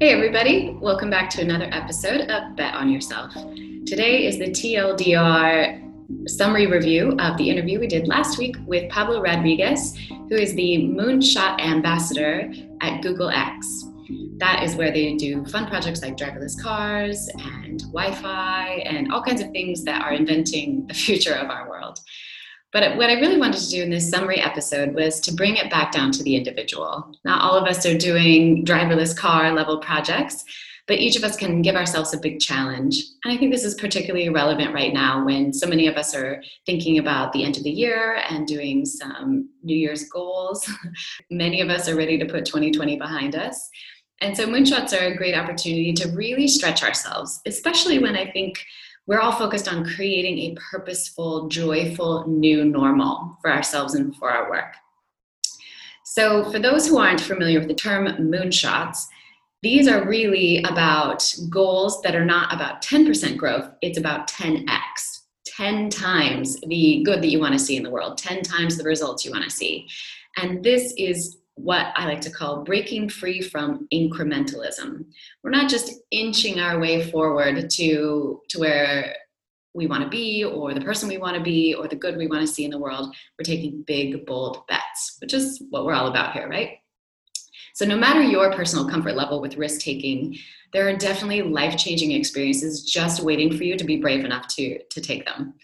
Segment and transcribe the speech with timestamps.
[0.00, 0.76] Hey, everybody.
[0.80, 3.34] Welcome back to another episode of Bet on Yourself.
[3.34, 9.20] Today is the TLDR summary review of the interview we did last week with Pablo
[9.20, 12.48] Rodriguez, who is the Moonshot Ambassador
[12.80, 13.86] at Google X.
[14.36, 19.20] That is where they do fun projects like driverless cars and Wi Fi and all
[19.20, 21.98] kinds of things that are inventing the future of our world.
[22.78, 25.68] But what I really wanted to do in this summary episode was to bring it
[25.68, 27.12] back down to the individual.
[27.24, 30.44] Not all of us are doing driverless car level projects,
[30.86, 33.02] but each of us can give ourselves a big challenge.
[33.24, 36.40] And I think this is particularly relevant right now when so many of us are
[36.66, 40.70] thinking about the end of the year and doing some New Year's goals.
[41.32, 43.68] many of us are ready to put 2020 behind us.
[44.20, 48.64] And so moonshots are a great opportunity to really stretch ourselves, especially when I think
[49.08, 54.50] we're all focused on creating a purposeful, joyful new normal for ourselves and for our
[54.50, 54.74] work.
[56.04, 59.06] So, for those who aren't familiar with the term moonshots,
[59.62, 64.68] these are really about goals that are not about 10% growth, it's about 10x,
[65.46, 68.84] 10 times the good that you want to see in the world, 10 times the
[68.84, 69.88] results you want to see.
[70.36, 75.04] And this is what I like to call breaking free from incrementalism.
[75.42, 79.14] We're not just inching our way forward to, to where
[79.74, 82.26] we want to be, or the person we want to be, or the good we
[82.26, 83.14] want to see in the world.
[83.38, 86.78] We're taking big, bold bets, which is what we're all about here, right?
[87.74, 90.36] So, no matter your personal comfort level with risk taking,
[90.72, 94.82] there are definitely life changing experiences just waiting for you to be brave enough to,
[94.82, 95.54] to take them.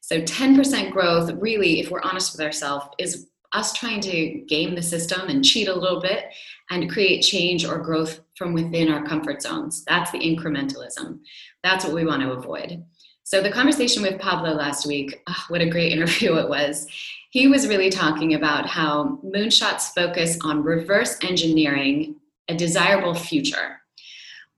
[0.00, 4.82] So, 10% growth, really, if we're honest with ourselves, is us trying to game the
[4.82, 6.26] system and cheat a little bit
[6.70, 9.84] and create change or growth from within our comfort zones.
[9.84, 11.20] That's the incrementalism.
[11.62, 12.84] That's what we want to avoid.
[13.24, 16.86] So, the conversation with Pablo last week, oh, what a great interview it was.
[17.30, 22.16] He was really talking about how moonshots focus on reverse engineering
[22.48, 23.80] a desirable future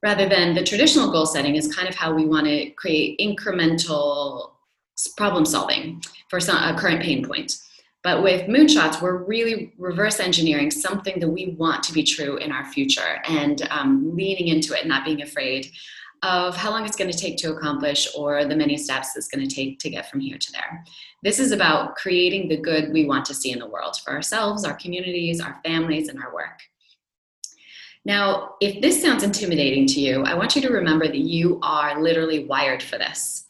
[0.03, 4.51] rather than the traditional goal setting is kind of how we want to create incremental
[5.17, 7.57] problem solving for some, a current pain point.
[8.05, 12.53] But with moonshots, we're really reverse engineering something that we want to be true in
[12.53, 15.73] our future and um, leaning into it, and not being afraid
[16.23, 19.47] of how long it's going to take to accomplish or the many steps it's going
[19.47, 20.85] to take to get from here to there.
[21.23, 24.65] This is about creating the good we want to see in the world for ourselves,
[24.65, 26.61] our communities, our families, and our work.
[28.07, 32.03] Now, if this sounds intimidating to you, I want you to remember that you are
[32.03, 33.44] literally wired for this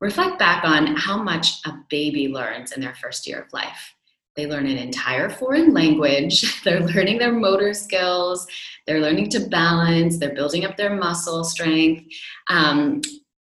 [0.00, 3.94] reflect back on how much a baby learns in their first year of life.
[4.34, 8.46] They learn an entire foreign language, they're learning their motor skills,
[8.86, 12.04] they're learning to balance, they're building up their muscle strength.
[12.50, 13.00] Um,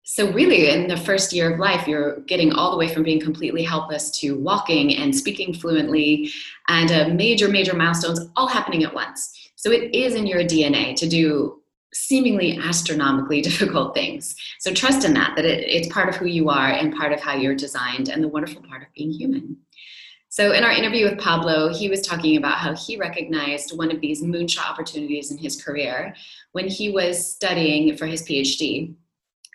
[0.07, 3.19] so, really, in the first year of life, you're getting all the way from being
[3.19, 6.31] completely helpless to walking and speaking fluently,
[6.67, 9.33] and a major, major milestones all happening at once.
[9.56, 11.63] So, it is in your DNA to do
[11.95, 14.35] seemingly astronomically difficult things.
[14.59, 17.22] So trust in that, that it, it's part of who you are and part of
[17.22, 19.57] how you're designed and the wonderful part of being human.
[20.29, 24.01] So in our interview with Pablo, he was talking about how he recognized one of
[24.01, 26.13] these moonshot opportunities in his career
[26.51, 28.95] when he was studying for his PhD.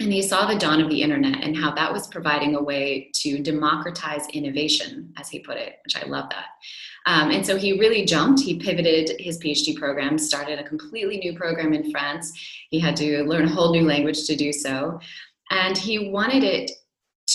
[0.00, 3.10] And he saw the dawn of the internet and how that was providing a way
[3.16, 6.46] to democratize innovation, as he put it, which I love that.
[7.04, 8.40] Um, and so he really jumped.
[8.40, 12.32] He pivoted his PhD program, started a completely new program in France.
[12.70, 15.00] He had to learn a whole new language to do so.
[15.50, 16.70] And he wanted it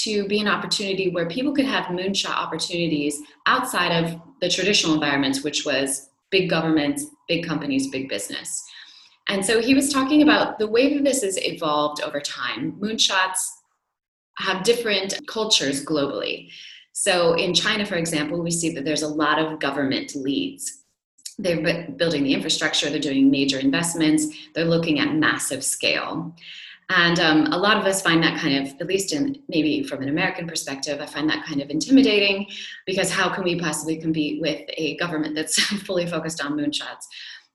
[0.04, 5.44] to be an opportunity where people could have moonshot opportunities outside of the traditional environments,
[5.44, 8.64] which was big governments, big companies, big business.
[9.28, 12.74] And so he was talking about the way that this has evolved over time.
[12.74, 13.40] Moonshots
[14.38, 16.50] have different cultures globally.
[16.94, 20.84] So in China, for example, we see that there's a lot of government leads.
[21.38, 26.34] They're building the infrastructure, they're doing major investments, they're looking at massive scale.
[26.90, 30.04] And um, a lot of us find that kind of, at least in maybe from
[30.04, 32.48] an American perspective, I find that kind of intimidating
[32.86, 37.06] because how can we possibly compete with a government that's fully focused on moonshots?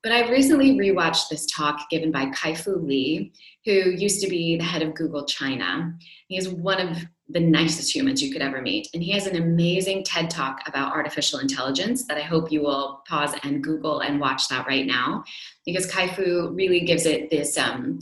[0.02, 3.32] But I've recently rewatched this talk given by Kai Fu Lee,
[3.66, 5.94] who used to be the head of Google China.
[6.28, 6.96] He is one of
[7.28, 8.88] the nicest humans you could ever meet.
[8.94, 13.02] And he has an amazing TED talk about artificial intelligence that I hope you will
[13.06, 15.22] pause and Google and watch that right now
[15.66, 18.00] because Kai Fu really gives it this um,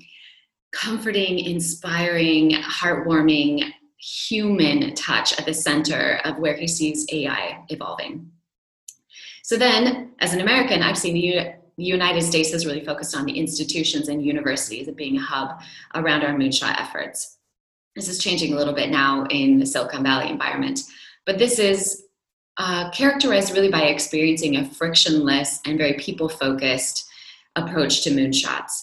[0.72, 8.30] comforting, inspiring, heartwarming, human touch at the center of where he sees AI evolving.
[9.42, 11.54] So then, as an American, I've seen the
[11.84, 15.60] United States has really focused on the institutions and universities being a hub
[15.94, 17.38] around our moonshot efforts.
[17.94, 20.80] This is changing a little bit now in the Silicon Valley environment,
[21.24, 22.04] but this is
[22.56, 27.08] uh, characterized really by experiencing a frictionless and very people focused
[27.54, 28.82] approach to moonshots.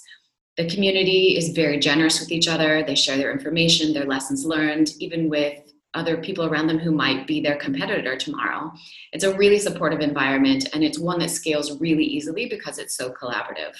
[0.57, 2.83] The community is very generous with each other.
[2.83, 5.64] They share their information, their lessons learned, even with
[5.95, 8.71] other people around them who might be their competitor tomorrow.
[9.13, 13.11] It's a really supportive environment and it's one that scales really easily because it's so
[13.11, 13.75] collaborative.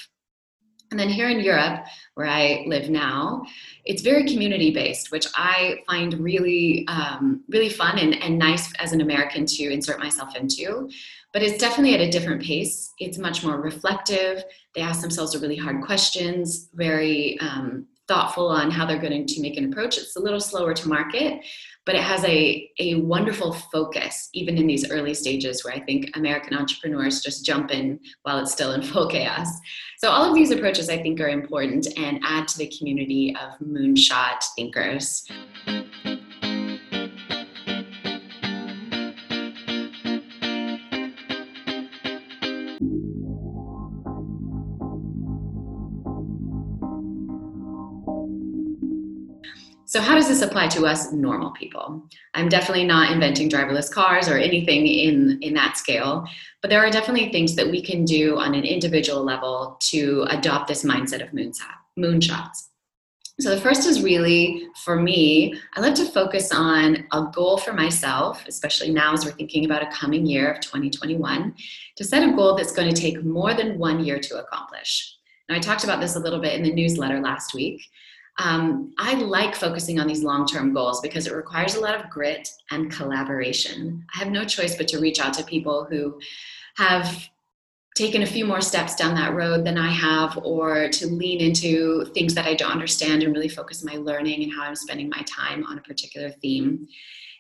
[0.92, 1.84] And then here in Europe,
[2.14, 3.44] where I live now,
[3.86, 8.94] it's very community based, which I find really, um, really fun and, and nice as
[8.94, 10.90] an American to insert myself into.
[11.34, 12.94] But it's definitely at a different pace.
[13.00, 14.44] It's much more reflective.
[14.74, 19.58] They ask themselves really hard questions, very um, thoughtful on how they're going to make
[19.58, 19.98] an approach.
[19.98, 21.44] It's a little slower to market,
[21.86, 26.10] but it has a, a wonderful focus, even in these early stages where I think
[26.16, 29.48] American entrepreneurs just jump in while it's still in full chaos.
[29.98, 33.58] So, all of these approaches I think are important and add to the community of
[33.66, 35.26] moonshot thinkers.
[49.88, 52.10] So, how does this apply to us normal people?
[52.34, 56.26] I'm definitely not inventing driverless cars or anything in, in that scale,
[56.62, 60.68] but there are definitely things that we can do on an individual level to adopt
[60.68, 62.70] this mindset of moonshot, moonshots.
[63.40, 67.74] So, the first is really for me, I like to focus on a goal for
[67.74, 71.54] myself, especially now as we're thinking about a coming year of 2021,
[71.98, 75.16] to set a goal that's going to take more than one year to accomplish.
[75.48, 77.84] Now, I talked about this a little bit in the newsletter last week
[78.38, 82.10] um, I like focusing on these long term goals because it requires a lot of
[82.10, 84.06] grit and collaboration.
[84.14, 86.20] I have no choice but to reach out to people who
[86.78, 87.30] have
[87.96, 92.04] taken a few more steps down that road than I have, or to lean into
[92.14, 95.24] things that I don't understand and really focus my learning and how I'm spending my
[95.26, 96.90] time on a particular theme.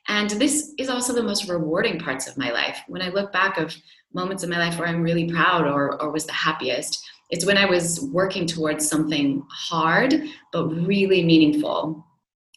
[0.07, 2.79] And this is also the most rewarding parts of my life.
[2.87, 3.75] When I look back of
[4.13, 7.57] moments in my life where I'm really proud or, or was the happiest, it's when
[7.57, 10.13] I was working towards something hard
[10.51, 12.05] but really meaningful.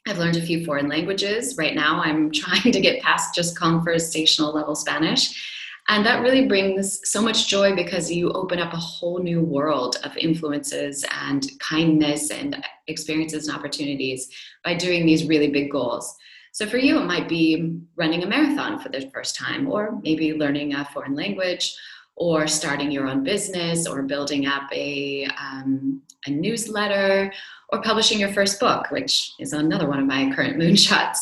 [0.06, 1.56] I've learned a few foreign languages.
[1.58, 5.54] Right now, I'm trying to get past just conversational level Spanish.
[5.90, 9.96] And that really brings so much joy because you open up a whole new world
[10.04, 14.28] of influences and kindness and experiences and opportunities
[14.64, 16.14] by doing these really big goals.
[16.52, 20.34] So for you, it might be running a marathon for the first time, or maybe
[20.34, 21.74] learning a foreign language,
[22.18, 27.32] or starting your own business or building up a, um, a newsletter
[27.70, 31.18] or publishing your first book, which is another one of my current moonshots.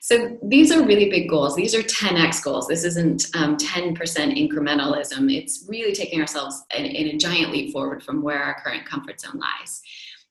[0.00, 1.54] So these are really big goals.
[1.54, 2.66] These are 10x goals.
[2.66, 5.32] This isn't um, 10% incrementalism.
[5.32, 9.20] It's really taking ourselves in, in a giant leap forward from where our current comfort
[9.20, 9.82] zone lies.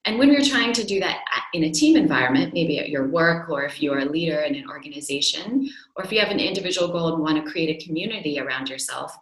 [0.06, 1.19] And when you're trying to do that
[1.54, 4.68] in a team environment, maybe at your work, or if you're a leader in an
[4.69, 8.69] organization, or if you have an individual goal and want to create a community around
[8.69, 9.15] yourself,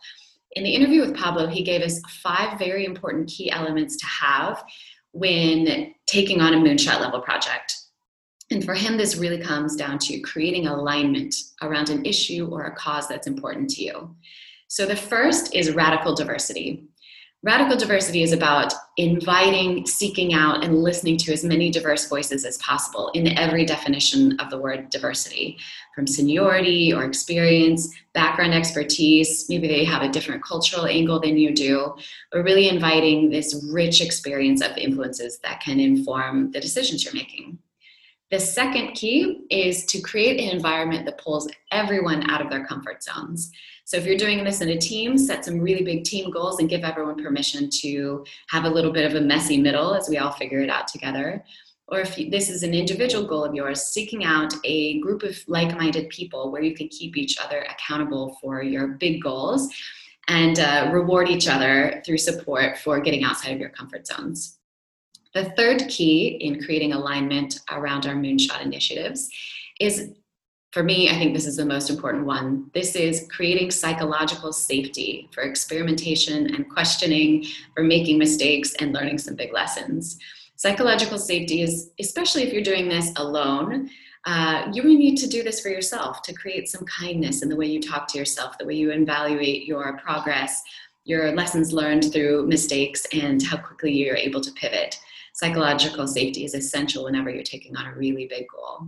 [0.51, 4.63] in the interview with Pablo, he gave us five very important key elements to have
[5.11, 7.75] when taking on a moonshot level project.
[8.49, 12.75] And for him, this really comes down to creating alignment around an issue or a
[12.75, 14.15] cause that's important to you.
[14.69, 16.87] So the first is radical diversity.
[17.43, 22.57] Radical diversity is about inviting, seeking out, and listening to as many diverse voices as
[22.57, 25.55] possible in every definition of the word diversity,
[25.93, 29.45] from seniority or experience, background expertise.
[29.49, 31.95] Maybe they have a different cultural angle than you do,
[32.31, 37.56] but really inviting this rich experience of influences that can inform the decisions you're making.
[38.29, 43.01] The second key is to create an environment that pulls everyone out of their comfort
[43.01, 43.51] zones.
[43.85, 46.69] So if you're doing this in a team, set some really big team goals and
[46.69, 50.33] give everyone permission to have a little bit of a messy middle as we all
[50.33, 51.41] figure it out together.
[51.87, 55.37] Or if you, this is an individual goal of yours, seeking out a group of
[55.47, 59.73] like minded people where you can keep each other accountable for your big goals
[60.27, 64.57] and uh, reward each other through support for getting outside of your comfort zones.
[65.37, 69.29] The third key in creating alignment around our moonshot initiatives
[69.79, 70.13] is
[70.71, 72.71] for me, I think this is the most important one.
[72.73, 79.35] This is creating psychological safety for experimentation and questioning, for making mistakes and learning some
[79.35, 80.17] big lessons.
[80.55, 83.91] Psychological safety is, especially if you're doing this alone,
[84.25, 87.67] uh, you need to do this for yourself to create some kindness in the way
[87.67, 90.63] you talk to yourself, the way you evaluate your progress,
[91.05, 94.99] your lessons learned through mistakes, and how quickly you're able to pivot.
[95.37, 98.87] Psychological safety is essential whenever you're taking on a really big goal.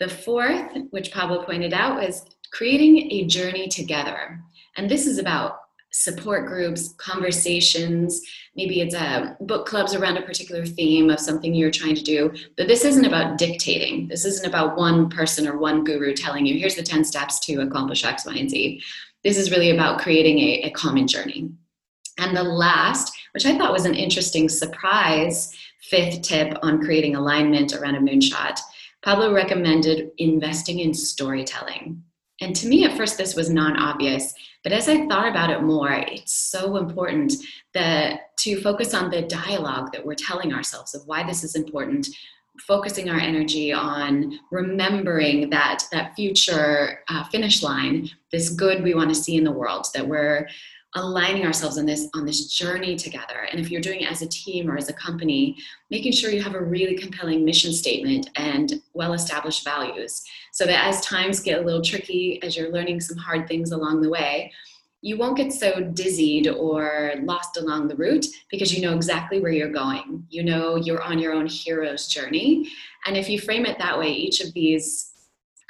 [0.00, 4.40] The fourth, which Pablo pointed out, was creating a journey together.
[4.76, 5.60] And this is about
[5.92, 8.20] support groups, conversations,
[8.56, 12.02] maybe it's a uh, book clubs around a particular theme of something you're trying to
[12.02, 12.32] do.
[12.56, 14.08] But this isn't about dictating.
[14.08, 17.60] This isn't about one person or one guru telling you, here's the 10 steps to
[17.60, 18.82] accomplish X, Y, and Z.
[19.22, 21.48] This is really about creating a, a common journey.
[22.18, 25.56] And the last, which I thought was an interesting surprise
[25.90, 28.58] fifth tip on creating alignment around a moonshot,
[29.02, 32.02] Pablo recommended investing in storytelling.
[32.40, 34.32] And to me, at first, this was non obvious.
[34.62, 37.34] But as I thought about it more, it's so important
[37.74, 42.08] that to focus on the dialogue that we're telling ourselves of why this is important,
[42.60, 49.08] focusing our energy on remembering that that future uh, finish line, this good we want
[49.08, 50.46] to see in the world, that we're
[50.96, 53.46] aligning ourselves on this on this journey together.
[53.50, 55.56] And if you're doing it as a team or as a company
[55.90, 60.86] making sure you have a really compelling mission statement and well established values so that
[60.86, 64.52] as times get a little tricky as you're learning some hard things along the way
[65.02, 69.52] you won't get so dizzied or lost along the route because you know exactly where
[69.52, 70.26] you're going.
[70.28, 72.70] You know you're on your own hero's journey.
[73.06, 75.12] And if you frame it that way each of these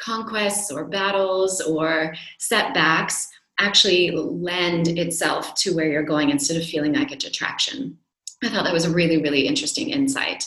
[0.01, 3.29] conquests or battles or setbacks
[3.61, 7.97] actually lend itself to where you're going instead of feeling like a detraction.
[8.43, 10.47] I thought that was a really, really interesting insight.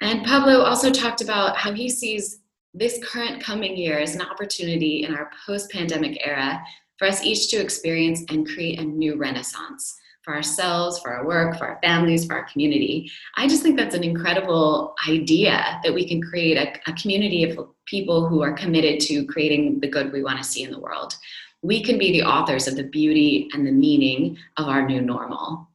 [0.00, 2.40] And Pablo also talked about how he sees
[2.74, 6.60] this current coming year as an opportunity in our post pandemic era
[6.98, 11.56] for us each to experience and create a new renaissance for ourselves, for our work,
[11.56, 13.10] for our families, for our community.
[13.36, 17.68] I just think that's an incredible idea that we can create a, a community of
[17.86, 21.14] people who are committed to creating the good we want to see in the world
[21.62, 25.68] we can be the authors of the beauty and the meaning of our new normal.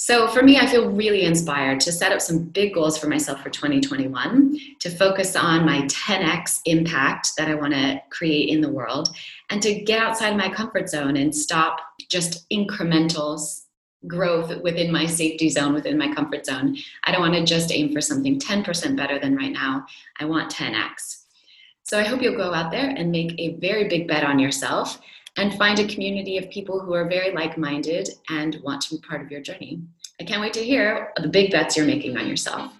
[0.00, 3.42] So, for me, I feel really inspired to set up some big goals for myself
[3.42, 8.70] for 2021 to focus on my 10x impact that I want to create in the
[8.70, 9.08] world
[9.50, 13.40] and to get outside my comfort zone and stop just incremental
[14.06, 16.76] growth within my safety zone, within my comfort zone.
[17.02, 19.84] I don't want to just aim for something 10% better than right now.
[20.20, 21.17] I want 10x.
[21.88, 25.00] So I hope you'll go out there and make a very big bet on yourself
[25.38, 29.00] and find a community of people who are very like minded and want to be
[29.00, 29.80] part of your journey.
[30.20, 32.74] I can't wait to hear the big bets you're making on yourself.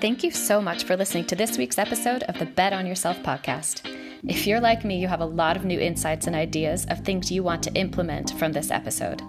[0.00, 3.18] Thank you so much for listening to this week's episode of the Bet on Yourself
[3.24, 3.97] podcast.
[4.26, 7.30] If you're like me, you have a lot of new insights and ideas of things
[7.30, 9.22] you want to implement from this episode.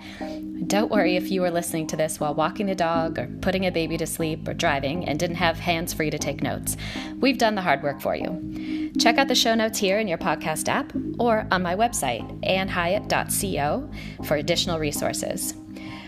[0.68, 3.72] Don't worry if you were listening to this while walking the dog or putting a
[3.72, 6.76] baby to sleep or driving and didn't have hands free to take notes.
[7.20, 8.92] We've done the hard work for you.
[9.00, 13.90] Check out the show notes here in your podcast app or on my website, annhyatt.co,
[14.26, 15.54] for additional resources.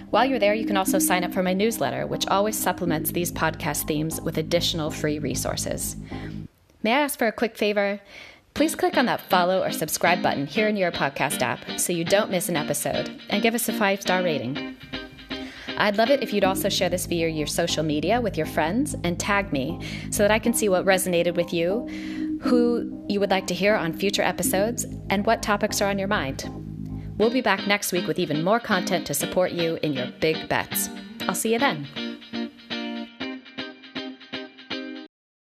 [0.10, 3.32] While you're there, you can also sign up for my newsletter, which always supplements these
[3.32, 5.96] podcast themes with additional free resources.
[6.84, 8.02] May I ask for a quick favor?
[8.54, 12.04] Please click on that follow or subscribe button here in your podcast app so you
[12.04, 14.76] don't miss an episode and give us a five star rating.
[15.78, 18.96] I'd love it if you'd also share this via your social media with your friends
[19.04, 19.80] and tag me
[20.12, 21.88] so that I can see what resonated with you,
[22.42, 26.08] who you would like to hear on future episodes, and what topics are on your
[26.08, 26.48] mind.
[27.18, 30.48] We'll be back next week with even more content to support you in your big
[30.48, 30.90] bets.
[31.28, 31.88] I'll see you then.